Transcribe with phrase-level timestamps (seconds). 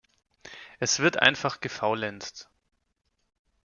[0.79, 2.49] Es wird einfach gefaulenzt.